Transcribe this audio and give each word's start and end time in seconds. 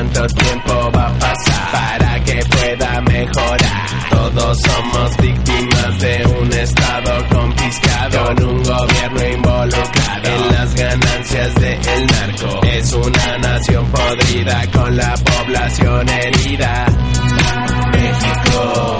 cuánto 0.00 0.26
tiempo 0.28 0.90
va 0.96 1.08
a 1.08 1.18
pasar 1.18 1.72
para 1.72 2.24
que 2.24 2.40
pueda 2.46 3.00
mejorar. 3.02 3.86
Todos 4.10 4.58
somos 4.62 5.16
víctimas 5.18 6.00
de 6.00 6.26
un 6.40 6.52
Estado 6.52 7.28
confiscado, 7.28 8.24
con 8.24 8.44
un 8.44 8.62
gobierno 8.62 9.28
involucrado 9.34 10.28
en 10.28 10.54
las 10.54 10.74
ganancias 10.74 11.54
del 11.56 11.82
de 11.82 12.06
narco. 12.06 12.60
Es 12.66 12.92
una 12.94 13.38
nación 13.38 13.86
podrida 13.90 14.70
con 14.72 14.96
la 14.96 15.14
población 15.14 16.08
herida. 16.08 16.86
México. 17.92 18.99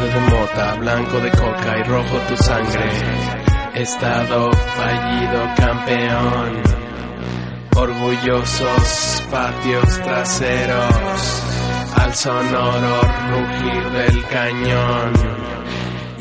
De 0.00 0.20
mota, 0.20 0.74
blanco 0.76 1.20
de 1.20 1.30
coca 1.30 1.78
y 1.78 1.82
rojo 1.82 2.16
tu 2.28 2.36
sangre. 2.42 2.90
Estado 3.74 4.50
fallido 4.50 5.54
campeón. 5.56 6.62
Orgullosos 7.76 9.22
patios 9.30 10.00
traseros, 10.02 11.42
al 11.96 12.14
sonoro 12.14 13.00
rugir 13.30 13.90
del 13.90 14.24
cañón, 14.26 15.12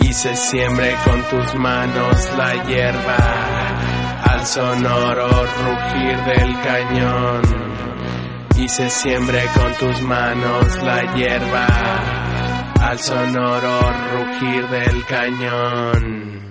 y 0.02 0.14
se 0.14 0.36
con 1.06 1.24
tus 1.30 1.56
manos 1.56 2.32
la 2.38 2.64
hierba, 2.66 3.18
al 4.24 4.46
sonoro 4.46 5.30
rugir 5.30 6.18
del 6.26 6.62
cañón, 6.62 7.42
y 8.58 8.68
se 8.68 8.90
siembre 8.90 9.42
con 9.56 9.74
tus 9.76 10.02
manos 10.02 10.84
la 10.84 11.16
hierba, 11.16 11.68
sonoro 13.00 13.80
rugir 14.12 14.68
del 14.68 15.06
cañón. 15.06 16.49